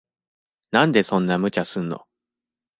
[0.71, 2.07] なんでそんな無茶すんの。